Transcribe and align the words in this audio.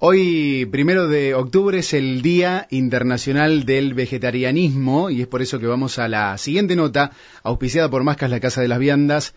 Hoy, 0.00 0.66
primero 0.66 1.06
de 1.08 1.34
octubre, 1.34 1.78
es 1.78 1.94
el 1.94 2.20
Día 2.20 2.66
Internacional 2.70 3.64
del 3.64 3.94
Vegetarianismo 3.94 5.08
y 5.08 5.22
es 5.22 5.28
por 5.28 5.40
eso 5.40 5.60
que 5.60 5.66
vamos 5.66 5.98
a 5.98 6.08
la 6.08 6.36
siguiente 6.36 6.74
nota, 6.74 7.12
auspiciada 7.44 7.88
por 7.88 8.02
Mascas 8.02 8.30
La 8.30 8.40
Casa 8.40 8.60
de 8.60 8.68
las 8.68 8.80
Viandas, 8.80 9.34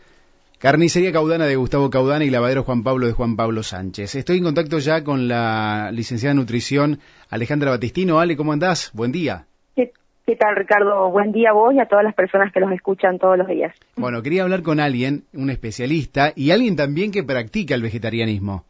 Carnicería 0.57 1.11
Caudana 1.11 1.45
de 1.45 1.55
Gustavo 1.55 1.91
Caudana 1.91 2.25
y 2.25 2.31
Lavadero 2.31 2.63
Juan 2.63 2.81
Pablo 2.83 3.05
de 3.05 3.13
Juan 3.13 3.35
Pablo 3.35 3.61
Sánchez. 3.61 4.15
Estoy 4.15 4.39
en 4.39 4.45
contacto 4.45 4.79
ya 4.79 5.03
con 5.03 5.27
la 5.27 5.91
licenciada 5.93 6.31
en 6.31 6.37
nutrición 6.37 6.99
Alejandra 7.29 7.69
Batistino. 7.69 8.19
Ale, 8.19 8.35
¿cómo 8.35 8.51
andás? 8.51 8.89
Buen 8.93 9.11
día. 9.11 9.45
¿Qué, 9.75 9.93
¿Qué, 10.25 10.35
tal, 10.35 10.55
Ricardo? 10.55 11.11
Buen 11.11 11.31
día 11.31 11.51
a 11.51 11.53
vos 11.53 11.75
y 11.75 11.79
a 11.79 11.85
todas 11.85 12.03
las 12.03 12.15
personas 12.15 12.51
que 12.51 12.59
los 12.59 12.71
escuchan 12.71 13.19
todos 13.19 13.37
los 13.37 13.47
días. 13.47 13.75
Bueno, 13.95 14.23
quería 14.23 14.41
hablar 14.41 14.63
con 14.63 14.79
alguien, 14.79 15.25
un 15.33 15.51
especialista 15.51 16.33
y 16.35 16.49
alguien 16.49 16.75
también 16.75 17.11
que 17.11 17.23
practica 17.23 17.75
el 17.75 17.83
vegetarianismo. 17.83 18.65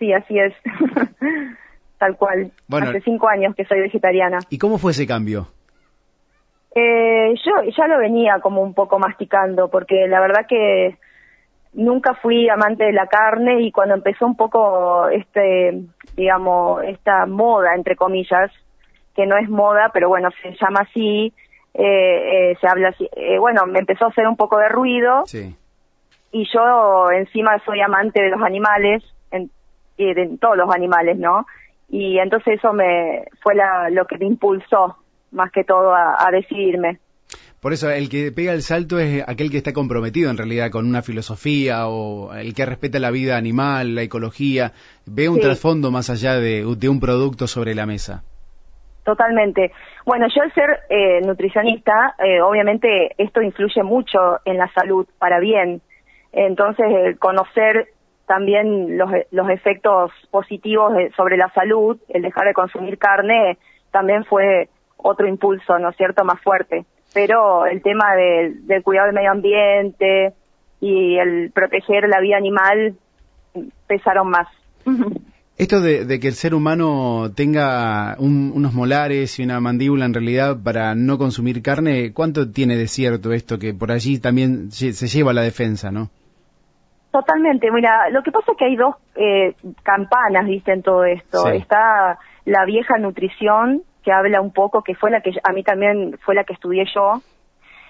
Sí, 0.00 0.12
así 0.12 0.36
es. 0.36 0.52
Tal 1.98 2.16
cual. 2.16 2.50
Bueno, 2.66 2.88
Hace 2.88 3.02
cinco 3.02 3.28
años 3.28 3.54
que 3.54 3.66
soy 3.66 3.80
vegetariana. 3.80 4.38
¿Y 4.48 4.58
cómo 4.58 4.78
fue 4.78 4.90
ese 4.90 5.06
cambio? 5.06 5.46
Eh, 6.74 7.34
yo 7.44 7.70
ya 7.76 7.86
lo 7.86 7.98
venía 7.98 8.40
como 8.40 8.62
un 8.62 8.74
poco 8.74 8.98
masticando, 8.98 9.68
porque 9.68 10.08
la 10.08 10.20
verdad 10.20 10.46
que 10.48 10.96
nunca 11.74 12.14
fui 12.14 12.48
amante 12.48 12.84
de 12.84 12.92
la 12.92 13.06
carne 13.06 13.62
y 13.62 13.70
cuando 13.70 13.94
empezó 13.94 14.26
un 14.26 14.36
poco 14.36 15.08
este, 15.08 15.82
digamos, 16.16 16.82
esta 16.84 17.26
moda, 17.26 17.74
entre 17.74 17.96
comillas, 17.96 18.50
que 19.14 19.26
no 19.26 19.36
es 19.36 19.48
moda, 19.48 19.90
pero 19.92 20.08
bueno, 20.08 20.30
se 20.42 20.56
llama 20.60 20.80
así, 20.80 21.32
eh, 21.74 22.52
eh, 22.52 22.56
se 22.60 22.66
habla 22.66 22.88
así, 22.88 23.08
eh, 23.16 23.38
bueno, 23.38 23.66
me 23.66 23.80
empezó 23.80 24.06
a 24.06 24.08
hacer 24.08 24.26
un 24.26 24.36
poco 24.36 24.58
de 24.58 24.68
ruido. 24.68 25.24
Sí. 25.26 25.54
Y 26.32 26.48
yo 26.54 27.10
encima 27.10 27.58
soy 27.64 27.80
amante 27.80 28.22
de 28.22 28.30
los 28.30 28.42
animales, 28.42 29.02
en, 30.08 30.14
de 30.14 30.38
todos 30.38 30.56
los 30.56 30.74
animales, 30.74 31.18
¿no? 31.18 31.46
Y 31.88 32.18
entonces 32.18 32.58
eso 32.58 32.72
me 32.72 33.24
fue 33.42 33.54
la, 33.54 33.90
lo 33.90 34.06
que 34.06 34.18
me 34.18 34.26
impulsó 34.26 34.96
más 35.32 35.50
que 35.50 35.64
todo 35.64 35.94
a, 35.94 36.16
a 36.26 36.30
decidirme. 36.30 36.98
Por 37.60 37.74
eso, 37.74 37.90
el 37.90 38.08
que 38.08 38.32
pega 38.32 38.52
el 38.52 38.62
salto 38.62 38.98
es 38.98 39.22
aquel 39.28 39.50
que 39.50 39.58
está 39.58 39.74
comprometido 39.74 40.30
en 40.30 40.38
realidad 40.38 40.70
con 40.70 40.86
una 40.86 41.02
filosofía 41.02 41.88
o 41.88 42.32
el 42.32 42.54
que 42.54 42.64
respeta 42.64 42.98
la 42.98 43.10
vida 43.10 43.36
animal, 43.36 43.94
la 43.94 44.02
ecología, 44.02 44.72
ve 45.04 45.28
un 45.28 45.36
sí. 45.36 45.42
trasfondo 45.42 45.90
más 45.90 46.08
allá 46.08 46.36
de, 46.36 46.64
de, 46.64 46.88
un 46.88 47.00
producto 47.00 47.46
sobre 47.46 47.74
la 47.74 47.84
mesa. 47.84 48.22
Totalmente. 49.04 49.72
Bueno, 50.06 50.26
yo 50.34 50.42
al 50.42 50.54
ser 50.54 50.80
eh, 50.88 51.20
nutricionista, 51.20 52.14
eh, 52.18 52.40
obviamente 52.40 53.14
esto 53.18 53.42
influye 53.42 53.82
mucho 53.82 54.38
en 54.46 54.56
la 54.56 54.72
salud 54.72 55.06
para 55.18 55.38
bien. 55.38 55.82
Entonces, 56.32 56.86
el 56.90 57.18
conocer 57.18 57.88
también 58.30 58.96
los, 58.96 59.10
los 59.32 59.50
efectos 59.50 60.12
positivos 60.30 60.94
de, 60.94 61.10
sobre 61.16 61.36
la 61.36 61.52
salud, 61.52 61.98
el 62.10 62.22
dejar 62.22 62.46
de 62.46 62.54
consumir 62.54 62.96
carne, 62.96 63.58
también 63.90 64.24
fue 64.24 64.68
otro 64.96 65.26
impulso, 65.26 65.76
¿no 65.80 65.88
es 65.88 65.96
cierto?, 65.96 66.24
más 66.24 66.40
fuerte. 66.40 66.84
Pero 67.12 67.66
el 67.66 67.82
tema 67.82 68.14
del, 68.14 68.84
cuidado 68.84 69.06
del 69.06 69.16
medio 69.16 69.32
ambiente 69.32 70.32
y 70.80 71.16
el 71.16 71.50
proteger 71.50 72.08
la 72.08 72.20
vida 72.20 72.36
animal 72.36 72.94
pesaron 73.88 74.30
más. 74.30 74.46
Esto 75.58 75.80
de, 75.80 76.04
de, 76.04 76.20
que 76.20 76.28
el 76.28 76.34
ser 76.34 76.54
humano 76.54 77.32
tenga 77.34 78.14
un, 78.20 78.52
unos 78.54 78.74
molares 78.74 79.40
y 79.40 79.42
una 79.42 79.58
mandíbula 79.58 80.04
en 80.04 80.14
realidad 80.14 80.56
para 80.62 80.94
no 80.94 81.18
consumir 81.18 81.62
carne, 81.62 82.12
¿cuánto 82.12 82.52
tiene 82.52 82.76
de 82.76 82.86
cierto 82.86 83.32
esto 83.32 83.58
que 83.58 83.74
por 83.74 83.90
allí 83.90 84.20
también 84.20 84.70
se 84.70 84.92
lleva 84.92 85.32
la 85.32 85.42
defensa, 85.42 85.90
no? 85.90 86.10
Totalmente, 87.10 87.70
mira, 87.72 88.08
lo 88.10 88.22
que 88.22 88.30
pasa 88.30 88.52
es 88.52 88.58
que 88.58 88.64
hay 88.66 88.76
dos 88.76 88.94
eh, 89.16 89.54
campanas, 89.82 90.46
viste, 90.46 90.72
en 90.72 90.82
todo 90.82 91.04
esto. 91.04 91.38
Sí. 91.38 91.56
Está 91.56 92.18
la 92.44 92.64
vieja 92.64 92.98
nutrición, 92.98 93.82
que 94.04 94.12
habla 94.12 94.40
un 94.40 94.52
poco, 94.52 94.82
que 94.82 94.94
fue 94.94 95.10
la 95.10 95.20
que 95.20 95.32
a 95.42 95.52
mí 95.52 95.64
también 95.64 96.16
fue 96.24 96.34
la 96.34 96.44
que 96.44 96.52
estudié 96.52 96.84
yo, 96.94 97.20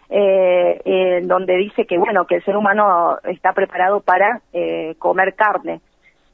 eh, 0.08 0.80
eh, 0.84 1.20
donde 1.22 1.56
dice 1.56 1.84
que, 1.86 1.98
bueno, 1.98 2.24
que 2.24 2.36
el 2.36 2.44
ser 2.44 2.56
humano 2.56 3.18
está 3.24 3.52
preparado 3.52 4.00
para 4.00 4.40
eh, 4.52 4.94
comer 4.98 5.34
carne. 5.34 5.80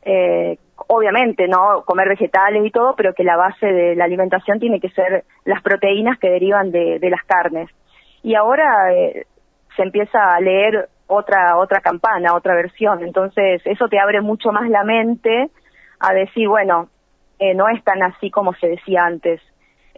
Eh, 0.02 0.56
obviamente, 0.86 1.48
¿no? 1.48 1.82
Comer 1.84 2.08
vegetales 2.08 2.64
y 2.64 2.70
todo, 2.70 2.94
pero 2.96 3.14
que 3.14 3.24
la 3.24 3.36
base 3.36 3.66
de 3.66 3.96
la 3.96 4.04
alimentación 4.04 4.60
tiene 4.60 4.78
que 4.78 4.90
ser 4.90 5.24
las 5.44 5.60
proteínas 5.60 6.18
que 6.20 6.30
derivan 6.30 6.70
de, 6.70 7.00
de 7.00 7.10
las 7.10 7.24
carnes. 7.24 7.68
Y 8.22 8.36
ahora 8.36 8.94
eh, 8.94 9.26
se 9.74 9.82
empieza 9.82 10.34
a 10.34 10.40
leer 10.40 10.88
otra 11.06 11.56
otra 11.56 11.80
campana, 11.80 12.34
otra 12.34 12.54
versión. 12.54 13.02
Entonces, 13.02 13.62
eso 13.64 13.88
te 13.88 13.98
abre 13.98 14.20
mucho 14.20 14.52
más 14.52 14.68
la 14.68 14.84
mente 14.84 15.50
a 16.00 16.12
decir, 16.12 16.48
bueno, 16.48 16.88
eh, 17.38 17.54
no 17.54 17.68
es 17.68 17.82
tan 17.84 18.02
así 18.02 18.30
como 18.30 18.54
se 18.54 18.68
decía 18.68 19.04
antes. 19.04 19.40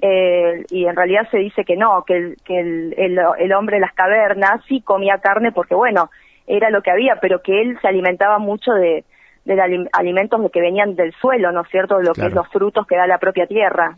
Eh, 0.01 0.65
y 0.71 0.87
en 0.87 0.95
realidad 0.95 1.29
se 1.31 1.39
dice 1.39 1.65
que 1.65 1.77
no, 1.77 2.05
que, 2.05 2.17
el, 2.17 2.37
que 2.45 2.61
el, 2.61 2.95
el, 2.97 3.19
el, 3.39 3.53
hombre 3.53 3.77
de 3.77 3.81
las 3.81 3.95
cavernas 3.95 4.63
sí 4.69 4.81
comía 4.81 5.19
carne 5.19 5.51
porque, 5.51 5.75
bueno, 5.75 6.11
era 6.47 6.71
lo 6.71 6.83
que 6.83 6.93
había, 6.93 7.17
pero 7.21 7.43
que 7.43 7.61
él 7.61 7.79
se 7.83 7.89
alimentaba 7.89 8.39
mucho 8.39 8.73
de, 8.73 9.05
de 9.45 9.89
alimentos 9.93 10.41
que 10.53 10.61
venían 10.61 10.95
del 10.95 11.13
suelo, 11.15 11.51
¿no 11.53 11.63
es 11.63 11.69
cierto?, 11.69 11.99
lo 12.01 12.13
claro. 12.13 12.15
que 12.15 12.27
es 12.27 12.35
los 12.35 12.49
frutos 12.49 12.87
que 12.87 12.97
da 12.97 13.07
la 13.07 13.19
propia 13.19 13.47
tierra. 13.47 13.97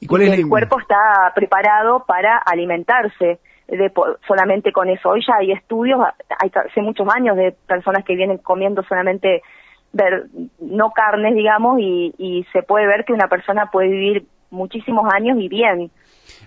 ¿Y 0.00 0.06
cuál 0.06 0.22
y 0.22 0.28
es 0.28 0.38
el 0.38 0.48
cuerpo 0.48 0.80
está 0.80 1.30
preparado 1.34 2.04
para 2.06 2.38
alimentarse 2.38 3.40
de, 3.70 3.92
solamente 4.26 4.72
con 4.72 4.88
eso. 4.88 5.10
Hoy 5.10 5.22
ya 5.26 5.34
hay 5.38 5.52
estudios, 5.52 6.00
hay, 6.38 6.50
hace 6.54 6.82
muchos 6.82 7.06
años 7.14 7.36
de 7.36 7.54
personas 7.66 8.04
que 8.04 8.16
vienen 8.16 8.38
comiendo 8.38 8.82
solamente 8.84 9.42
ver, 9.92 10.26
no 10.60 10.90
carnes, 10.90 11.34
digamos, 11.34 11.80
y, 11.80 12.14
y 12.18 12.46
se 12.52 12.62
puede 12.62 12.86
ver 12.86 13.04
que 13.04 13.12
una 13.12 13.28
persona 13.28 13.70
puede 13.72 13.88
vivir 13.88 14.26
muchísimos 14.50 15.06
años 15.12 15.38
y 15.40 15.48
bien. 15.48 15.90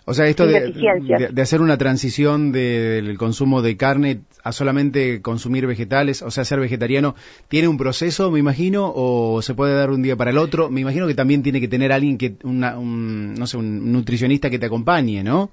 O 0.06 0.14
sea, 0.14 0.28
esto 0.28 0.46
de, 0.46 0.72
de, 0.72 1.30
de, 1.32 1.42
hacer 1.42 1.62
una 1.62 1.78
transición 1.78 2.52
de, 2.52 3.02
del 3.02 3.18
consumo 3.18 3.62
de 3.62 3.78
carne 3.78 4.22
a 4.44 4.52
solamente 4.52 5.22
consumir 5.22 5.66
vegetales, 5.66 6.22
o 6.22 6.32
sea, 6.32 6.44
ser 6.44 6.60
vegetariano, 6.60 7.16
¿tiene 7.48 7.70
un 7.70 7.78
proceso, 7.78 8.30
me 8.30 8.40
imagino, 8.40 8.92
o 8.94 9.42
se 9.42 9.54
puede 9.54 9.76
dar 9.76 9.92
un 9.92 10.02
día 10.02 10.16
para 10.16 10.32
el 10.32 10.38
otro? 10.38 10.70
Me 10.70 10.82
imagino 10.82 11.08
que 11.08 11.16
también 11.16 11.44
tiene 11.44 11.62
que 11.62 11.70
tener 11.70 11.94
alguien 11.94 12.18
que, 12.18 12.36
una, 12.44 12.78
un, 12.78 13.34
no 13.34 13.48
sé, 13.48 13.58
un 13.58 13.92
nutricionista 13.94 14.50
que 14.50 14.60
te 14.60 14.66
acompañe, 14.66 15.24
¿no? 15.24 15.52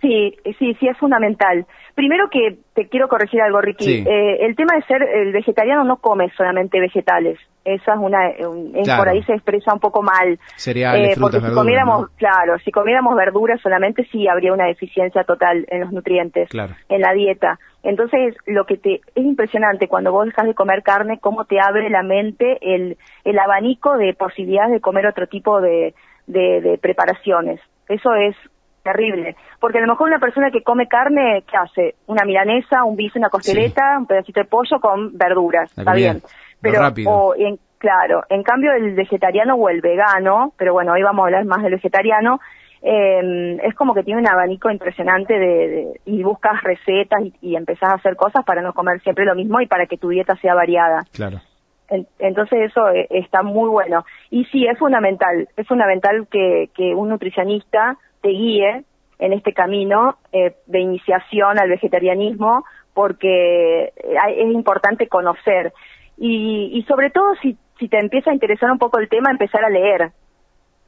Sí, 0.00 0.34
sí, 0.58 0.74
sí, 0.80 0.88
es 0.88 0.96
fundamental. 0.96 1.66
Primero 1.94 2.30
que 2.30 2.56
te 2.74 2.88
quiero 2.88 3.08
corregir 3.08 3.42
algo, 3.42 3.60
Ricky. 3.60 3.84
Sí. 3.84 4.04
Eh, 4.06 4.46
el 4.46 4.56
tema 4.56 4.74
de 4.74 4.82
ser 4.84 5.02
el 5.02 5.32
vegetariano 5.32 5.84
no 5.84 5.98
come 5.98 6.30
solamente 6.36 6.80
vegetales. 6.80 7.38
Esa 7.62 7.92
es 7.92 7.98
una, 7.98 8.32
claro. 8.82 9.02
por 9.02 9.08
ahí 9.10 9.22
se 9.24 9.34
expresa 9.34 9.74
un 9.74 9.80
poco 9.80 10.02
mal. 10.02 10.38
Cereales, 10.56 11.10
eh, 11.10 11.14
frutas, 11.14 11.20
porque 11.20 11.36
si 11.36 11.42
verduras, 11.42 11.62
comiéramos, 11.62 12.00
¿no? 12.00 12.08
claro, 12.16 12.58
si 12.64 12.70
comiéramos 12.70 13.14
verduras 13.14 13.60
solamente 13.60 14.06
sí 14.10 14.26
habría 14.26 14.54
una 14.54 14.64
deficiencia 14.64 15.24
total 15.24 15.66
en 15.68 15.80
los 15.80 15.92
nutrientes, 15.92 16.48
claro. 16.48 16.74
en 16.88 17.02
la 17.02 17.12
dieta. 17.12 17.58
Entonces, 17.82 18.34
lo 18.46 18.64
que 18.64 18.78
te 18.78 18.94
es 19.14 19.24
impresionante 19.24 19.88
cuando 19.88 20.12
vos 20.12 20.24
dejas 20.24 20.46
de 20.46 20.54
comer 20.54 20.82
carne, 20.82 21.18
cómo 21.20 21.44
te 21.44 21.60
abre 21.60 21.90
la 21.90 22.02
mente 22.02 22.58
el, 22.62 22.96
el 23.24 23.38
abanico 23.38 23.98
de 23.98 24.14
posibilidades 24.14 24.72
de 24.72 24.80
comer 24.80 25.06
otro 25.06 25.26
tipo 25.26 25.60
de, 25.60 25.94
de, 26.26 26.62
de 26.62 26.78
preparaciones. 26.78 27.60
Eso 27.88 28.14
es 28.14 28.36
terrible. 28.92 29.36
Porque 29.58 29.78
a 29.78 29.80
lo 29.82 29.88
mejor 29.88 30.08
una 30.08 30.18
persona 30.18 30.50
que 30.50 30.62
come 30.62 30.86
carne, 30.86 31.44
¿qué 31.50 31.56
hace? 31.56 31.94
Una 32.06 32.24
milanesa, 32.24 32.84
un 32.84 32.96
bife, 32.96 33.18
una 33.18 33.28
costeleta, 33.28 33.92
sí. 33.92 33.98
un 33.98 34.06
pedacito 34.06 34.40
de 34.40 34.46
pollo 34.46 34.80
con 34.80 35.16
verduras, 35.16 35.70
está 35.76 35.92
bien. 35.92 36.22
Pero, 36.60 36.80
o 37.06 37.34
en, 37.36 37.58
claro, 37.78 38.22
en 38.28 38.42
cambio 38.42 38.72
el 38.72 38.94
vegetariano 38.94 39.54
o 39.54 39.68
el 39.68 39.80
vegano, 39.80 40.52
pero 40.58 40.74
bueno, 40.74 40.92
hoy 40.92 41.02
vamos 41.02 41.22
a 41.22 41.26
hablar 41.26 41.44
más 41.46 41.62
del 41.62 41.72
vegetariano, 41.72 42.38
eh, 42.82 43.58
es 43.62 43.74
como 43.74 43.94
que 43.94 44.02
tiene 44.02 44.20
un 44.20 44.28
abanico 44.28 44.70
impresionante 44.70 45.34
de, 45.34 45.68
de 45.68 46.00
y 46.06 46.22
buscas 46.22 46.62
recetas 46.62 47.20
y, 47.22 47.34
y 47.40 47.56
empezás 47.56 47.90
a 47.90 47.96
hacer 47.96 48.16
cosas 48.16 48.44
para 48.44 48.62
no 48.62 48.72
comer 48.72 49.00
siempre 49.00 49.24
lo 49.24 49.34
mismo 49.34 49.60
y 49.60 49.66
para 49.66 49.86
que 49.86 49.96
tu 49.96 50.08
dieta 50.08 50.36
sea 50.36 50.54
variada. 50.54 51.04
Claro. 51.12 51.40
Entonces 52.18 52.70
eso 52.70 52.88
eh, 52.90 53.06
está 53.10 53.42
muy 53.42 53.68
bueno. 53.68 54.04
Y 54.30 54.44
sí, 54.46 54.66
es 54.66 54.78
fundamental, 54.78 55.48
es 55.56 55.66
fundamental 55.66 56.26
que, 56.30 56.70
que 56.74 56.94
un 56.94 57.08
nutricionista 57.08 57.98
te 58.20 58.28
guíe 58.28 58.84
en 59.18 59.32
este 59.32 59.52
camino 59.52 60.16
eh, 60.32 60.56
de 60.66 60.80
iniciación 60.80 61.58
al 61.58 61.68
vegetarianismo 61.68 62.64
porque 62.94 63.92
es 63.94 64.52
importante 64.52 65.08
conocer. 65.08 65.72
Y, 66.16 66.70
y 66.74 66.82
sobre 66.84 67.10
todo 67.10 67.34
si, 67.40 67.56
si 67.78 67.88
te 67.88 67.98
empieza 67.98 68.30
a 68.30 68.34
interesar 68.34 68.70
un 68.70 68.78
poco 68.78 68.98
el 68.98 69.08
tema 69.08 69.30
empezar 69.30 69.64
a 69.64 69.70
leer 69.70 70.12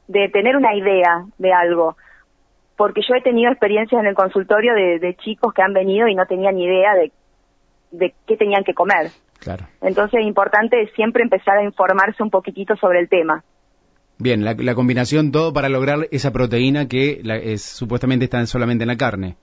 de 0.07 0.29
tener 0.29 0.57
una 0.57 0.75
idea 0.75 1.25
de 1.37 1.53
algo. 1.53 1.95
Porque 2.75 3.01
yo 3.07 3.15
he 3.15 3.21
tenido 3.21 3.51
experiencias 3.51 4.01
en 4.01 4.07
el 4.07 4.15
consultorio 4.15 4.73
de, 4.73 4.99
de 4.99 5.15
chicos 5.15 5.53
que 5.53 5.61
han 5.61 5.73
venido 5.73 6.07
y 6.07 6.15
no 6.15 6.25
tenían 6.25 6.57
idea 6.57 6.95
de, 6.95 7.11
de 7.91 8.13
qué 8.27 8.35
tenían 8.35 8.63
que 8.63 8.73
comer. 8.73 9.11
Claro. 9.39 9.65
entonces 9.81 10.21
es 10.21 10.25
importante 10.25 10.87
siempre 10.95 11.21
empezar 11.21 11.57
a 11.57 11.63
informarse 11.65 12.23
un 12.23 12.29
poquitito 12.29 12.77
sobre 12.77 12.99
el 12.99 13.09
tema 13.09 13.43
Bien, 14.19 14.45
la, 14.45 14.53
la, 14.57 14.75
combinación 14.75 15.31
todo 15.31 15.53
para 15.53 15.69
lograr 15.69 16.07
esa 16.11 16.31
proteína 16.31 16.87
que 16.87 17.19
la, 17.23 17.35
es, 17.35 17.63
supuestamente 17.63 18.25
está 18.25 18.45
solamente 18.45 18.83
en 18.83 18.89
la 18.89 18.97
carne. 18.97 19.35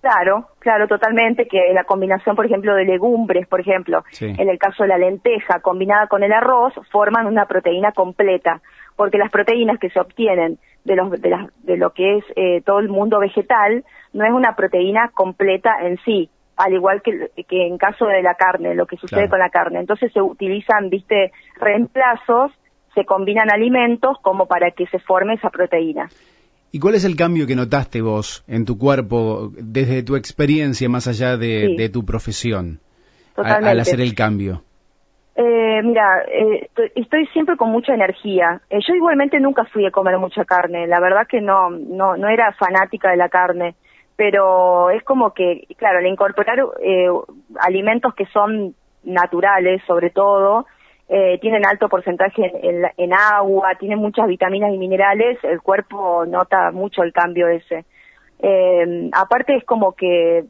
Claro, 0.00 0.50
claro, 0.60 0.86
totalmente, 0.86 1.48
que 1.48 1.72
la 1.74 1.82
combinación, 1.82 2.36
por 2.36 2.46
ejemplo, 2.46 2.76
de 2.76 2.84
legumbres, 2.84 3.48
por 3.48 3.60
ejemplo, 3.60 4.04
en 4.20 4.48
el 4.48 4.56
caso 4.56 4.84
de 4.84 4.90
la 4.90 4.98
lenteja 4.98 5.58
combinada 5.60 6.06
con 6.06 6.22
el 6.22 6.32
arroz, 6.32 6.74
forman 6.92 7.26
una 7.26 7.46
proteína 7.46 7.90
completa, 7.90 8.60
porque 8.94 9.18
las 9.18 9.32
proteínas 9.32 9.80
que 9.80 9.90
se 9.90 9.98
obtienen 9.98 10.58
de, 10.84 10.94
los, 10.94 11.10
de, 11.10 11.48
de 11.64 11.76
lo 11.76 11.90
que 11.90 12.18
es 12.18 12.24
eh, 12.36 12.62
todo 12.64 12.78
el 12.78 12.88
mundo 12.88 13.18
vegetal 13.18 13.84
no 14.12 14.24
es 14.24 14.30
una 14.30 14.54
proteína 14.54 15.10
completa 15.12 15.74
en 15.82 15.98
sí, 16.04 16.30
al 16.56 16.72
igual 16.72 17.02
que, 17.02 17.30
que 17.48 17.66
en 17.66 17.76
caso 17.76 18.06
de 18.06 18.22
la 18.22 18.34
carne, 18.34 18.76
lo 18.76 18.86
que 18.86 18.96
sucede 18.96 19.28
con 19.28 19.40
la 19.40 19.50
carne. 19.50 19.80
Entonces 19.80 20.12
se 20.12 20.22
utilizan, 20.22 20.88
viste, 20.88 21.32
reemplazos, 21.60 22.52
se 22.96 23.04
combinan 23.04 23.52
alimentos 23.52 24.16
como 24.22 24.46
para 24.46 24.70
que 24.72 24.86
se 24.86 24.98
forme 24.98 25.34
esa 25.34 25.50
proteína. 25.50 26.08
¿Y 26.72 26.80
cuál 26.80 26.94
es 26.94 27.04
el 27.04 27.14
cambio 27.14 27.46
que 27.46 27.54
notaste 27.54 28.00
vos 28.00 28.42
en 28.48 28.64
tu 28.64 28.76
cuerpo 28.76 29.52
desde 29.52 30.02
tu 30.02 30.16
experiencia 30.16 30.88
más 30.88 31.06
allá 31.06 31.36
de, 31.36 31.90
tu 31.92 32.04
profesión 32.04 32.80
al 33.36 33.78
hacer 33.78 34.00
el 34.00 34.14
cambio? 34.14 34.62
Eh, 35.36 35.82
mira, 35.84 36.22
eh, 36.22 36.70
estoy 36.94 37.26
siempre 37.26 37.58
con 37.58 37.70
mucha 37.70 37.92
energía. 37.92 38.62
Eh, 38.70 38.78
yo 38.86 38.94
igualmente 38.94 39.38
nunca 39.38 39.66
fui 39.66 39.84
a 39.84 39.90
comer 39.90 40.18
mucha 40.18 40.46
carne. 40.46 40.86
La 40.86 40.98
verdad 40.98 41.26
que 41.28 41.42
no, 41.42 41.68
no, 41.68 42.16
no 42.16 42.28
era 42.28 42.52
fanática 42.52 43.10
de 43.10 43.18
la 43.18 43.28
carne. 43.28 43.74
Pero 44.16 44.88
es 44.88 45.02
como 45.04 45.34
que, 45.34 45.66
claro, 45.76 45.98
al 45.98 46.06
incorporar 46.06 46.58
alimentos 47.60 48.14
que 48.14 48.24
son 48.32 48.74
naturales, 49.04 49.82
sobre 49.86 50.08
todo, 50.08 50.64
eh, 51.08 51.38
tienen 51.40 51.64
alto 51.64 51.88
porcentaje 51.88 52.50
en, 52.96 53.12
agua, 53.12 53.74
tienen 53.78 53.98
muchas 53.98 54.26
vitaminas 54.26 54.72
y 54.72 54.78
minerales, 54.78 55.38
el 55.44 55.60
cuerpo 55.60 56.24
nota 56.26 56.72
mucho 56.72 57.02
el 57.02 57.12
cambio 57.12 57.48
ese. 57.48 57.84
Eh, 58.40 59.10
aparte 59.12 59.56
es 59.56 59.64
como 59.64 59.92
que, 59.92 60.44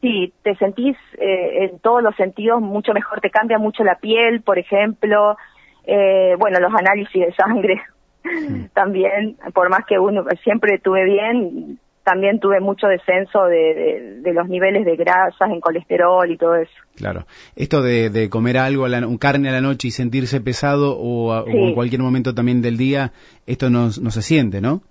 sí, 0.00 0.32
te 0.42 0.56
sentís 0.56 0.96
eh, 1.18 1.66
en 1.70 1.78
todos 1.78 2.02
los 2.02 2.16
sentidos 2.16 2.60
mucho 2.60 2.92
mejor, 2.92 3.20
te 3.20 3.30
cambia 3.30 3.58
mucho 3.58 3.84
la 3.84 3.96
piel, 3.96 4.42
por 4.42 4.58
ejemplo, 4.58 5.36
eh, 5.84 6.34
bueno, 6.38 6.58
los 6.58 6.74
análisis 6.74 7.26
de 7.26 7.34
sangre 7.34 7.80
también, 8.74 9.36
por 9.54 9.70
más 9.70 9.84
que 9.86 9.98
uno 9.98 10.24
siempre 10.42 10.78
tuve 10.78 11.04
bien, 11.04 11.78
también 12.04 12.38
tuve 12.38 12.60
mucho 12.60 12.86
descenso 12.86 13.46
de, 13.46 14.20
los 14.32 14.48
niveles 14.48 14.84
de 14.84 14.94
grasas 14.94 15.50
en 15.50 15.60
colesterol 15.60 16.30
y 16.30 16.36
todo 16.36 16.56
eso. 16.56 16.72
Claro. 16.96 17.24
Esto 17.56 17.82
de, 17.82 18.28
comer 18.30 18.58
algo, 18.58 18.84
un 18.84 19.18
carne 19.18 19.48
a 19.48 19.52
la 19.52 19.60
noche 19.60 19.88
y 19.88 19.90
sentirse 19.90 20.40
pesado 20.40 20.96
o, 20.98 21.46
en 21.46 21.74
cualquier 21.74 22.02
momento 22.02 22.34
también 22.34 22.62
del 22.62 22.76
día, 22.76 23.12
esto 23.46 23.70
no, 23.70 23.88
no 24.00 24.10
se 24.10 24.22
siente, 24.22 24.60
¿no? 24.60 24.82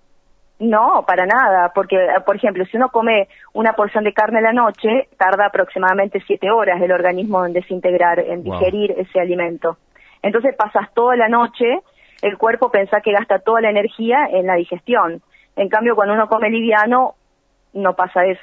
No, 0.59 1.03
para 1.05 1.25
nada, 1.25 1.71
porque, 1.73 1.97
por 2.25 2.35
ejemplo, 2.35 2.63
si 2.65 2.77
uno 2.77 2.89
come 2.89 3.27
una 3.53 3.73
porción 3.73 4.03
de 4.03 4.13
carne 4.13 4.39
a 4.39 4.41
la 4.41 4.53
noche, 4.53 5.09
tarda 5.17 5.47
aproximadamente 5.47 6.21
siete 6.25 6.51
horas 6.51 6.81
el 6.81 6.91
organismo 6.91 7.45
en 7.45 7.53
desintegrar, 7.53 8.19
en 8.19 8.43
digerir 8.43 8.91
ese 8.97 9.19
alimento. 9.19 9.77
Entonces 10.21 10.55
pasas 10.55 10.93
toda 10.93 11.15
la 11.15 11.27
noche, 11.27 11.79
el 12.21 12.37
cuerpo 12.37 12.71
piensa 12.71 13.01
que 13.01 13.11
gasta 13.11 13.39
toda 13.39 13.61
la 13.61 13.71
energía 13.71 14.27
en 14.31 14.47
la 14.47 14.55
digestión 14.55 15.21
en 15.55 15.69
cambio, 15.69 15.95
cuando 15.95 16.13
uno 16.13 16.27
come 16.27 16.49
liviano, 16.49 17.15
no 17.73 17.95
pasa 17.95 18.25
eso. 18.25 18.41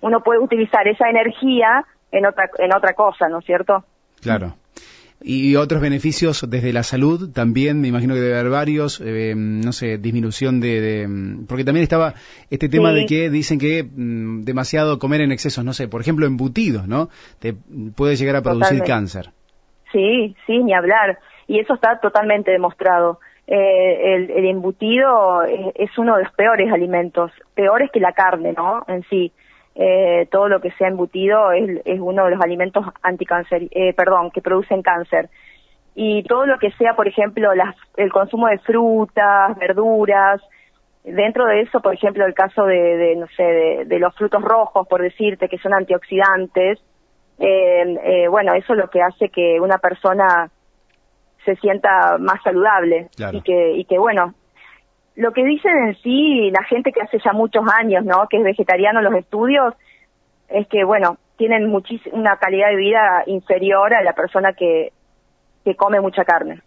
Uno 0.00 0.20
puede 0.22 0.40
utilizar 0.40 0.86
esa 0.88 1.08
energía 1.08 1.84
en 2.12 2.26
otra, 2.26 2.50
en 2.58 2.74
otra 2.74 2.94
cosa, 2.94 3.28
¿no 3.28 3.38
es 3.38 3.44
cierto? 3.44 3.84
Claro. 4.20 4.54
Y 5.22 5.56
otros 5.56 5.80
beneficios 5.80 6.44
desde 6.48 6.72
la 6.72 6.82
salud 6.82 7.32
también, 7.32 7.80
me 7.80 7.88
imagino 7.88 8.14
que 8.14 8.20
debe 8.20 8.38
haber 8.38 8.50
varios, 8.50 9.00
eh, 9.00 9.34
no 9.34 9.72
sé, 9.72 9.96
disminución 9.96 10.60
de, 10.60 11.08
Porque 11.48 11.64
también 11.64 11.82
estaba 11.82 12.14
este 12.50 12.68
tema 12.68 12.92
de 12.92 13.06
que 13.06 13.30
dicen 13.30 13.58
que 13.58 13.82
mm, 13.82 14.42
demasiado 14.42 14.98
comer 14.98 15.22
en 15.22 15.32
excesos, 15.32 15.64
no 15.64 15.72
sé, 15.72 15.88
por 15.88 16.02
ejemplo, 16.02 16.26
embutidos, 16.26 16.86
¿no? 16.86 17.08
Te 17.38 17.54
puede 17.96 18.16
llegar 18.16 18.36
a 18.36 18.42
producir 18.42 18.82
cáncer. 18.82 19.30
Sí, 19.90 20.36
sí, 20.46 20.58
ni 20.58 20.74
hablar. 20.74 21.18
Y 21.48 21.60
eso 21.60 21.74
está 21.74 21.98
totalmente 21.98 22.50
demostrado 22.50 23.18
eh, 23.46 24.28
el, 24.34 24.46
embutido 24.46 25.42
es, 25.44 25.96
uno 25.98 26.16
de 26.16 26.24
los 26.24 26.32
peores 26.32 26.72
alimentos, 26.72 27.30
peores 27.54 27.90
que 27.92 28.00
la 28.00 28.12
carne, 28.12 28.52
¿no? 28.52 28.84
En 28.88 29.02
sí. 29.04 29.32
Eh, 29.78 30.26
todo 30.30 30.48
lo 30.48 30.60
que 30.60 30.70
sea 30.72 30.88
embutido 30.88 31.52
es, 31.52 31.82
es 31.84 32.00
uno 32.00 32.24
de 32.24 32.30
los 32.30 32.40
alimentos 32.40 32.86
anticáncer, 33.02 33.68
eh, 33.70 33.92
perdón, 33.92 34.30
que 34.30 34.40
producen 34.40 34.82
cáncer. 34.82 35.28
Y 35.94 36.22
todo 36.24 36.46
lo 36.46 36.58
que 36.58 36.70
sea, 36.72 36.96
por 36.96 37.06
ejemplo, 37.06 37.54
las, 37.54 37.76
el 37.96 38.10
consumo 38.10 38.48
de 38.48 38.58
frutas, 38.58 39.56
verduras, 39.58 40.40
dentro 41.04 41.46
de 41.46 41.60
eso, 41.62 41.80
por 41.80 41.94
ejemplo, 41.94 42.26
el 42.26 42.34
caso 42.34 42.64
de, 42.64 42.96
de 42.96 43.16
no 43.16 43.26
sé, 43.36 43.42
de, 43.42 43.84
de, 43.84 43.98
los 43.98 44.14
frutos 44.16 44.42
rojos, 44.42 44.88
por 44.88 45.02
decirte, 45.02 45.48
que 45.48 45.58
son 45.58 45.74
antioxidantes, 45.74 46.80
eh, 47.38 47.98
eh, 48.02 48.28
bueno, 48.28 48.54
eso 48.54 48.72
es 48.72 48.78
lo 48.78 48.88
que 48.88 49.02
hace 49.02 49.28
que 49.28 49.60
una 49.60 49.78
persona 49.78 50.50
se 51.46 51.56
sienta 51.56 52.18
más 52.18 52.42
saludable. 52.42 53.08
Y 53.32 53.40
que 53.40 53.72
y 53.76 53.84
que 53.86 53.98
bueno 53.98 54.34
lo 55.14 55.32
que 55.32 55.44
dicen 55.44 55.72
en 55.86 55.94
sí 56.02 56.50
la 56.50 56.62
gente 56.64 56.92
que 56.92 57.00
hace 57.00 57.18
ya 57.24 57.32
muchos 57.32 57.64
años 57.80 58.04
no 58.04 58.26
que 58.28 58.36
es 58.36 58.44
vegetariano 58.44 59.00
los 59.00 59.14
estudios 59.14 59.72
es 60.50 60.66
que 60.68 60.84
bueno 60.84 61.16
tienen 61.38 61.74
una 62.12 62.36
calidad 62.36 62.68
de 62.68 62.76
vida 62.76 63.22
inferior 63.26 63.94
a 63.94 64.02
la 64.02 64.12
persona 64.12 64.52
que 64.52 64.92
que 65.64 65.74
come 65.74 66.00
mucha 66.00 66.24
carne. 66.24 66.60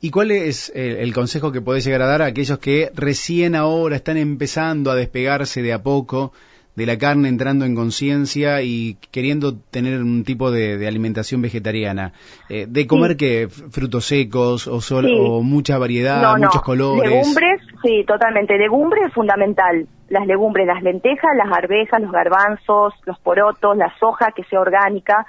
¿Y 0.00 0.10
cuál 0.10 0.30
es 0.30 0.70
el, 0.76 1.12
consejo 1.12 1.50
que 1.50 1.60
podés 1.60 1.84
llegar 1.84 2.02
a 2.02 2.06
dar 2.06 2.22
a 2.22 2.26
aquellos 2.26 2.58
que 2.58 2.90
recién 2.94 3.56
ahora 3.56 3.96
están 3.96 4.16
empezando 4.16 4.92
a 4.92 4.94
despegarse 4.94 5.60
de 5.60 5.72
a 5.72 5.82
poco 5.82 6.32
de 6.78 6.86
la 6.86 6.96
carne 6.96 7.28
entrando 7.28 7.64
en 7.64 7.74
conciencia 7.74 8.62
y 8.62 8.96
queriendo 9.10 9.58
tener 9.58 10.00
un 10.00 10.22
tipo 10.22 10.52
de, 10.52 10.86
alimentación 10.86 11.42
vegetariana. 11.42 12.12
Eh, 12.48 12.66
¿De 12.68 12.86
comer 12.86 13.16
que 13.16 13.48
frutos 13.48 14.06
secos 14.06 14.68
o, 14.68 14.78
o 14.78 15.42
mucha 15.42 15.76
variedad, 15.76 16.38
muchos 16.38 16.62
colores? 16.62 17.10
Legumbres, 17.10 17.60
sí, 17.82 18.04
totalmente. 18.06 18.56
Legumbres 18.56 19.08
es 19.08 19.12
fundamental. 19.12 19.88
Las 20.08 20.24
legumbres, 20.28 20.68
las 20.68 20.80
lentejas, 20.80 21.32
las 21.36 21.52
arvejas, 21.52 22.00
los 22.00 22.12
garbanzos, 22.12 22.94
los 23.06 23.18
porotos, 23.18 23.76
la 23.76 23.92
soja 23.98 24.30
que 24.30 24.44
sea 24.44 24.60
orgánica. 24.60 25.26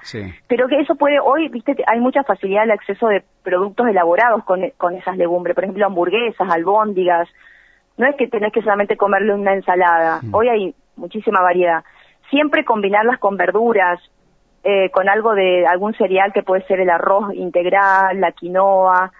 Pero 0.48 0.68
que 0.68 0.80
eso 0.80 0.96
puede, 0.96 1.20
hoy, 1.20 1.50
viste, 1.50 1.76
hay 1.88 2.00
mucha 2.00 2.24
facilidad 2.24 2.68
de 2.68 2.74
acceso 2.74 3.08
de 3.08 3.24
productos 3.42 3.88
elaborados 3.88 4.44
con, 4.44 4.62
con 4.78 4.94
esas 4.94 5.18
legumbres. 5.18 5.56
Por 5.56 5.64
ejemplo, 5.64 5.84
hamburguesas, 5.88 6.48
albóndigas. 6.48 7.28
No 7.98 8.08
es 8.08 8.16
que 8.18 8.28
tenés 8.28 8.54
que 8.54 8.62
solamente 8.62 8.96
comerle 8.96 9.34
una 9.34 9.56
ensalada. 9.56 10.20
Mm. 10.22 10.36
Hoy 10.36 10.48
hay 10.48 10.76
muchísima 11.00 11.42
variedad. 11.42 11.84
Siempre 12.30 12.66
combinarlas 12.66 13.18
con 13.20 13.38
verduras, 13.38 14.00
eh, 14.64 14.90
con 14.92 15.10
algo 15.10 15.34
de 15.34 15.66
algún 15.66 15.94
cereal 15.94 16.34
que 16.34 16.44
puede 16.44 16.66
ser 16.68 16.82
el 16.82 16.90
arroz 16.90 17.34
integral, 17.34 18.20
la 18.20 18.34
quinoa, 18.34 19.12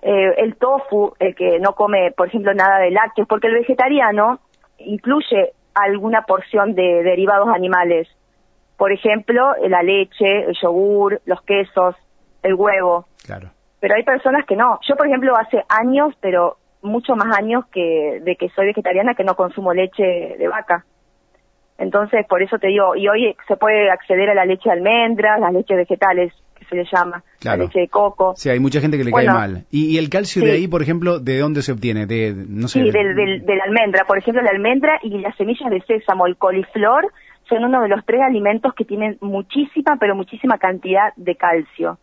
eh, 0.00 0.34
el 0.38 0.56
tofu, 0.56 1.14
el 1.18 1.34
que 1.34 1.58
no 1.58 1.72
come, 1.74 2.12
por 2.12 2.28
ejemplo, 2.28 2.54
nada 2.54 2.78
de 2.78 2.90
lácteos, 2.90 3.26
porque 3.26 3.48
el 3.48 3.54
vegetariano 3.54 4.38
incluye 4.78 5.52
alguna 5.74 6.22
porción 6.22 6.74
de 6.74 7.02
derivados 7.02 7.48
animales. 7.48 8.08
Por 8.76 8.92
ejemplo, 8.92 9.54
la 9.68 9.82
leche, 9.82 10.44
el 10.46 10.56
yogur, 10.62 11.20
los 11.26 11.42
quesos, 11.42 11.96
el 12.42 12.54
huevo. 12.54 13.06
Claro. 13.24 13.50
Pero 13.80 13.94
hay 13.96 14.04
personas 14.04 14.46
que 14.46 14.56
no. 14.56 14.78
Yo, 14.88 14.96
por 14.96 15.08
ejemplo, 15.08 15.36
hace 15.36 15.64
años, 15.68 16.14
pero 16.20 16.56
mucho 16.82 17.16
más 17.16 17.36
años 17.36 17.64
que 17.72 18.20
de 18.22 18.36
que 18.36 18.48
soy 18.50 18.66
vegetariana 18.66 19.14
que 19.14 19.24
no 19.24 19.34
consumo 19.34 19.74
leche 19.74 20.36
de 20.38 20.48
vaca. 20.48 20.84
Entonces, 21.78 22.26
por 22.28 22.42
eso 22.42 22.58
te 22.58 22.66
digo, 22.66 22.96
y 22.96 23.08
hoy 23.08 23.36
se 23.46 23.56
puede 23.56 23.88
acceder 23.90 24.28
a 24.30 24.34
la 24.34 24.44
leche 24.44 24.68
de 24.68 24.72
almendras, 24.72 25.40
las 25.40 25.52
leches 25.52 25.76
vegetales, 25.76 26.32
que 26.56 26.64
se 26.64 26.74
le 26.74 26.84
llama, 26.92 27.22
la 27.42 27.56
leche 27.56 27.78
de 27.78 27.88
coco. 27.88 28.34
Sí, 28.36 28.50
hay 28.50 28.58
mucha 28.58 28.80
gente 28.80 28.98
que 28.98 29.04
le 29.04 29.12
cae 29.12 29.26
mal. 29.26 29.64
¿Y, 29.70 29.96
el 29.96 30.10
calcio 30.10 30.42
de 30.42 30.50
ahí, 30.50 30.66
por 30.66 30.82
ejemplo, 30.82 31.20
de 31.20 31.38
dónde 31.38 31.62
se 31.62 31.70
obtiene? 31.70 32.06
De, 32.06 32.34
no 32.34 32.66
sé, 32.66 32.82
sí, 32.82 32.90
de 32.90 33.56
la 33.56 33.64
almendra. 33.64 34.04
Por 34.06 34.18
ejemplo, 34.18 34.42
la 34.42 34.50
almendra 34.50 34.98
y 35.04 35.18
las 35.18 35.36
semillas 35.36 35.70
de 35.70 35.80
sésamo, 35.82 36.26
el 36.26 36.36
coliflor, 36.36 37.12
son 37.48 37.64
uno 37.64 37.80
de 37.82 37.88
los 37.88 38.04
tres 38.04 38.20
alimentos 38.22 38.74
que 38.74 38.84
tienen 38.84 39.16
muchísima, 39.20 39.96
pero 40.00 40.16
muchísima 40.16 40.58
cantidad 40.58 41.14
de 41.16 41.36
calcio. 41.36 41.98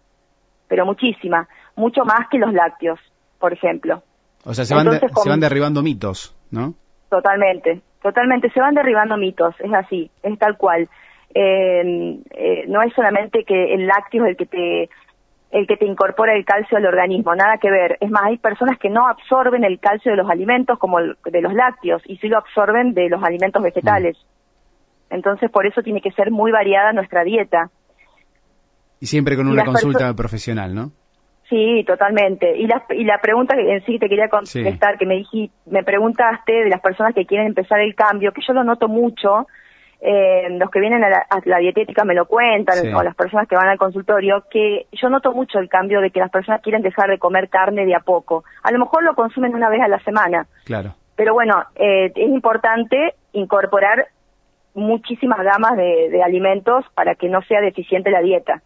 Pero 0.70 0.86
muchísima. 0.86 1.50
Mucho 1.76 2.06
más 2.06 2.30
que 2.32 2.38
los 2.38 2.54
lácteos, 2.54 3.00
por 3.40 3.52
ejemplo. 3.52 4.02
O 4.46 4.54
sea, 4.54 4.64
se 4.64 4.74
van, 4.74 4.88
se 5.00 5.30
van 5.30 5.40
derribando 5.42 5.84
mitos, 5.84 6.34
¿no? 6.50 6.76
Totalmente, 7.10 7.82
totalmente. 8.06 8.52
Se 8.52 8.60
van 8.60 8.76
derribando 8.76 9.18
mitos, 9.18 9.56
es 9.60 9.74
así, 9.74 10.12
es 10.22 10.38
tal 10.38 10.58
cual. 10.58 10.88
Eh, 11.34 12.20
eh, 12.30 12.66
no 12.68 12.84
es 12.84 12.94
solamente 12.94 13.44
que 13.44 13.74
el 13.74 13.88
lácteo 13.88 14.26
es 14.26 14.30
el 14.30 14.38
que 14.38 14.46
te 14.46 14.90
el 15.52 15.66
que 15.66 15.78
te 15.78 15.86
incorpora 15.86 16.36
el 16.36 16.46
calcio 16.46 16.78
al 16.78 16.86
organismo, 16.86 17.34
nada 17.34 17.58
que 17.58 17.72
ver. 17.72 17.98
Es 18.02 18.12
más, 18.12 18.24
hay 18.26 18.38
personas 18.38 18.78
que 18.78 18.90
no 18.90 19.08
absorben 19.08 19.64
el 19.64 19.80
calcio 19.80 20.12
de 20.12 20.18
los 20.18 20.30
alimentos 20.30 20.78
como 20.78 21.00
de 21.00 21.42
los 21.42 21.54
lácteos 21.54 22.04
y 22.06 22.18
sí 22.18 22.28
lo 22.28 22.38
absorben 22.38 22.94
de 22.94 23.10
los 23.10 23.24
alimentos 23.24 23.64
vegetales. 23.64 24.18
Entonces, 25.10 25.50
por 25.50 25.66
eso 25.66 25.82
tiene 25.82 26.02
que 26.02 26.12
ser 26.12 26.30
muy 26.30 26.52
variada 26.52 26.94
nuestra 26.94 27.24
dieta. 27.24 27.72
Y 29.00 29.08
siempre 29.08 29.36
con 29.36 29.48
una 29.48 29.64
consulta 29.64 30.14
profesional, 30.14 30.76
¿no? 30.76 30.92
Sí, 31.50 31.84
totalmente. 31.86 32.58
Y 32.58 32.66
la, 32.66 32.84
y 32.90 33.04
la 33.04 33.20
pregunta 33.20 33.56
que 33.56 33.72
en 33.72 33.86
sí 33.86 34.00
te 34.00 34.10
quería 34.10 34.30
contestar, 34.30 34.98
que 34.98 35.06
me 35.06 35.16
dijiste, 35.16 35.56
me 35.68 35.84
preguntaste 35.84 36.52
de 36.52 36.70
las 36.70 36.82
personas 36.82 37.14
que 37.14 37.26
quieren 37.26 37.48
empezar 37.48 37.80
el 37.80 37.94
cambio, 37.94 38.32
que 38.32 38.42
yo 38.46 38.54
lo 38.54 38.64
noto 38.64 38.88
mucho, 38.88 39.46
eh, 40.02 40.50
los 40.58 40.72
que 40.72 40.80
vienen 40.80 41.04
a 41.04 41.10
la, 41.10 41.58
dietética 41.60 42.04
me 42.04 42.16
lo 42.16 42.26
cuentan, 42.26 42.96
o 42.96 43.04
las 43.04 43.16
personas 43.16 43.48
que 43.48 43.56
van 43.56 43.68
al 43.68 43.78
consultorio, 43.78 44.44
que 44.50 44.88
yo 44.92 45.10
noto 45.10 45.34
mucho 45.34 45.60
el 45.60 45.70
cambio 45.70 46.02
de 46.02 46.10
que 46.10 46.20
las 46.20 46.32
personas 46.32 46.62
quieren 46.62 46.82
dejar 46.82 47.12
de 47.12 47.20
comer 47.20 47.48
carne 47.50 47.86
de 47.86 47.94
a 47.94 48.00
poco. 48.00 48.44
A 48.64 48.72
lo 48.72 48.80
mejor 48.80 49.04
lo 49.04 49.14
consumen 49.14 49.54
una 49.54 49.70
vez 49.70 49.82
a 49.82 49.88
la 49.88 50.00
semana. 50.00 50.48
Claro. 50.66 50.96
Pero 51.16 51.34
bueno, 51.34 51.64
eh, 51.76 52.12
es 52.14 52.30
importante 52.30 53.14
incorporar 53.34 54.08
muchísimas 54.74 55.40
gamas 55.44 55.78
de 55.78 56.22
alimentos 56.24 56.86
para 56.96 57.16
que 57.16 57.30
no 57.30 57.42
sea 57.44 57.62
deficiente 57.62 58.10
la 58.10 58.22
dieta. 58.22 58.62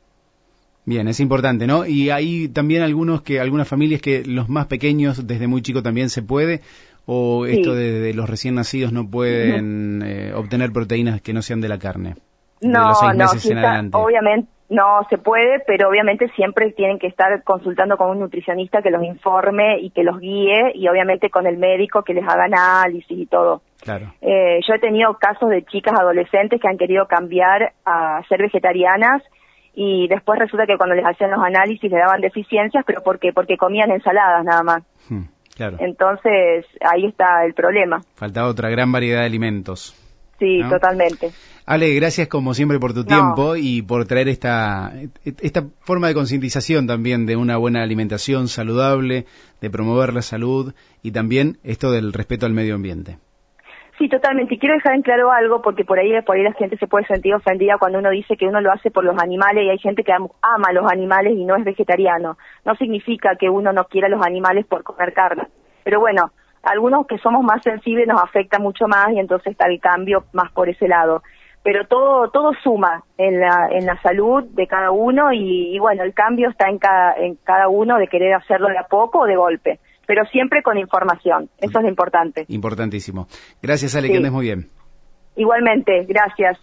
Bien, 0.90 1.08
es 1.08 1.20
importante, 1.20 1.68
¿no? 1.68 1.86
Y 1.86 2.10
hay 2.10 2.48
también 2.48 2.82
algunos 2.82 3.22
que, 3.22 3.40
algunas 3.40 3.68
familias 3.68 4.02
que 4.02 4.24
los 4.26 4.50
más 4.50 4.66
pequeños 4.66 5.28
desde 5.28 5.46
muy 5.46 5.62
chico 5.62 5.84
también 5.84 6.10
se 6.10 6.24
puede, 6.24 6.62
o 7.06 7.46
esto 7.46 7.76
de, 7.76 8.12
los 8.16 8.28
recién 8.28 8.56
nacidos 8.56 8.92
no 8.92 9.08
pueden 9.08 10.02
eh, 10.04 10.34
obtener 10.34 10.72
proteínas 10.72 11.22
que 11.22 11.32
no 11.32 11.44
sean 11.44 11.62
de 11.62 11.70
la 11.70 11.78
carne. 11.78 12.16
No, 12.62 12.90
no, 13.14 14.02
obviamente 14.02 14.50
no 14.70 15.06
se 15.12 15.20
puede, 15.20 15.60
pero 15.68 15.90
obviamente 15.90 16.28
siempre 16.30 16.72
tienen 16.72 16.98
que 16.98 17.06
estar 17.06 17.44
consultando 17.44 17.96
con 17.96 18.10
un 18.10 18.20
nutricionista 18.20 18.82
que 18.82 18.90
los 18.90 19.04
informe 19.04 19.80
y 19.82 19.92
que 19.92 20.04
los 20.04 20.20
guíe 20.20 20.72
y 20.74 20.88
obviamente 20.88 21.30
con 21.30 21.46
el 21.46 21.58
médico 21.58 22.02
que 22.02 22.16
les 22.16 22.28
haga 22.28 22.46
análisis 22.46 23.16
y 23.16 23.28
todo. 23.28 23.62
Claro. 23.80 24.08
Eh, 24.22 24.60
yo 24.68 24.74
he 24.74 24.80
tenido 24.80 25.20
casos 25.20 25.52
de 25.52 25.64
chicas 25.66 25.94
adolescentes 26.00 26.60
que 26.60 26.68
han 26.68 26.80
querido 26.80 27.06
cambiar 27.08 27.74
a 27.86 28.24
ser 28.28 28.42
vegetarianas 28.42 29.22
y 29.82 30.10
después 30.10 30.38
resulta 30.38 30.66
que 30.66 30.76
cuando 30.76 30.94
les 30.94 31.06
hacían 31.06 31.32
los 31.32 31.42
análisis 31.42 31.90
le 31.90 31.98
daban 31.98 32.20
deficiencias, 32.20 32.84
pero 32.86 33.02
¿por 33.02 33.18
qué? 33.18 33.32
Porque 33.32 33.56
comían 33.56 33.90
ensaladas 33.90 34.44
nada 34.44 34.62
más. 34.62 34.84
Hmm, 35.08 35.24
claro. 35.56 35.78
Entonces, 35.80 36.66
ahí 36.82 37.06
está 37.06 37.46
el 37.46 37.54
problema. 37.54 38.02
Faltaba 38.16 38.50
otra 38.50 38.70
gran 38.70 38.92
variedad 38.92 39.22
de 39.22 39.28
alimentos. 39.28 39.96
Sí, 40.38 40.62
totalmente. 40.70 41.32
Ale, 41.66 41.94
gracias 41.94 42.28
como 42.28 42.54
siempre 42.54 42.78
por 42.78 42.94
tu 42.94 43.06
tiempo 43.06 43.56
y 43.56 43.82
por 43.82 44.06
traer 44.06 44.28
esta, 44.28 44.92
esta 45.24 45.64
forma 45.80 46.10
de 46.10 46.14
concientización 46.14 46.86
también 46.86 47.26
de 47.26 47.38
una 47.38 47.56
buena 47.56 47.82
alimentación 47.82 48.50
saludable, 48.50 49.28
de 49.62 49.70
promover 49.70 50.14
la 50.14 50.22
salud 50.22 50.74
y 51.04 51.12
también 51.12 51.58
esto 51.64 51.92
del 51.92 52.12
respeto 52.12 52.46
al 52.46 52.54
medio 52.54 52.76
ambiente. 52.76 53.18
Sí, 54.00 54.08
totalmente. 54.08 54.56
Y 54.56 54.60
quiero 54.60 54.76
dejar 54.76 54.96
en 54.96 55.02
claro 55.02 55.30
algo, 55.30 55.62
porque 55.62 55.84
por 55.84 56.00
ahí, 56.00 56.10
por 56.22 56.38
ahí 56.38 56.44
la 56.44 56.54
gente 56.54 56.78
se 56.78 56.88
puede 56.88 57.06
sentir 57.06 57.36
ofendida 57.36 57.78
cuando 57.78 58.00
uno 58.00 58.10
dice 58.12 58.38
que 58.38 58.48
uno 58.48 58.62
lo 58.62 58.72
hace 58.72 58.92
por 58.92 59.04
los 59.04 59.22
animales 59.22 59.66
y 59.66 59.70
hay 59.70 59.78
gente 59.78 60.06
que 60.06 60.14
ama 60.14 60.72
los 60.72 60.90
animales 60.90 61.34
y 61.34 61.44
no 61.44 61.58
es 61.58 61.66
vegetariano. 61.66 62.38
No 62.64 62.76
significa 62.76 63.36
que 63.36 63.50
uno 63.50 63.74
no 63.74 63.84
quiera 63.86 64.08
los 64.08 64.26
animales 64.26 64.66
por 64.68 64.84
comer 64.84 65.12
carne. 65.12 65.50
Pero 65.84 66.00
bueno, 66.00 66.32
algunos 66.64 67.08
que 67.08 67.18
somos 67.18 67.44
más 67.44 67.62
sensibles 67.62 68.08
nos 68.08 68.24
afecta 68.24 68.58
mucho 68.58 68.88
más 68.88 69.12
y 69.12 69.20
entonces 69.20 69.52
está 69.52 69.68
el 69.68 69.82
cambio 69.82 70.24
más 70.32 70.50
por 70.54 70.70
ese 70.70 70.88
lado. 70.88 71.22
Pero 71.62 71.86
todo, 71.86 72.30
todo 72.30 72.54
suma 72.64 73.04
en 73.18 73.42
la, 73.42 73.68
en 73.70 73.86
la 73.86 74.02
salud 74.02 74.46
de 74.46 74.66
cada 74.66 74.92
uno 74.92 75.34
y, 75.34 75.76
y 75.76 75.80
bueno, 75.80 76.04
el 76.04 76.14
cambio 76.14 76.50
está 76.50 76.70
en 76.70 76.78
cada, 76.78 77.16
en 77.18 77.36
cada 77.44 77.68
uno 77.68 77.98
de 77.98 78.08
querer 78.08 78.34
hacerlo 78.34 78.70
de 78.70 78.78
a 78.78 78.88
poco 78.88 79.20
o 79.20 79.26
de 79.26 79.36
golpe 79.36 79.80
pero 80.10 80.26
siempre 80.26 80.64
con 80.64 80.80
información. 80.80 81.52
Eso 81.60 81.78
es 81.78 81.84
lo 81.84 81.88
importante. 81.88 82.46
Importantísimo. 82.48 83.28
Gracias, 83.62 83.94
Ale, 83.94 84.10
que 84.10 84.18
andes 84.18 84.32
muy 84.32 84.46
bien. 84.46 84.68
Igualmente, 85.36 86.04
gracias. 86.06 86.58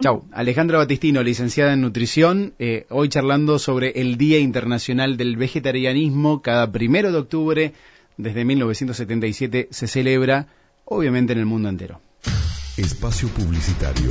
Chau. 0.00 0.24
Alejandra 0.32 0.78
Batistino, 0.78 1.22
licenciada 1.22 1.74
en 1.74 1.80
nutrición, 1.80 2.54
eh, 2.58 2.86
hoy 2.90 3.08
charlando 3.08 3.60
sobre 3.60 4.00
el 4.00 4.16
Día 4.16 4.40
Internacional 4.40 5.16
del 5.16 5.36
Vegetarianismo. 5.36 6.42
Cada 6.42 6.72
primero 6.72 7.12
de 7.12 7.18
octubre, 7.18 7.72
desde 8.16 8.44
1977, 8.44 9.68
se 9.70 9.86
celebra, 9.86 10.48
obviamente, 10.86 11.34
en 11.34 11.38
el 11.38 11.46
mundo 11.46 11.68
entero. 11.68 12.00
Espacio 12.76 13.28
Publicitario. 13.28 14.10